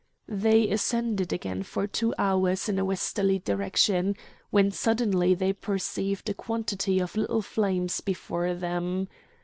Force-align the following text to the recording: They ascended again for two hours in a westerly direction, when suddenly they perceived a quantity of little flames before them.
They 0.27 0.67
ascended 0.71 1.31
again 1.31 1.61
for 1.61 1.85
two 1.85 2.15
hours 2.17 2.67
in 2.67 2.79
a 2.79 2.85
westerly 2.85 3.37
direction, 3.37 4.15
when 4.49 4.71
suddenly 4.71 5.35
they 5.35 5.53
perceived 5.53 6.27
a 6.27 6.33
quantity 6.33 6.97
of 6.99 7.15
little 7.15 7.43
flames 7.43 8.01
before 8.01 8.55
them. 8.55 9.09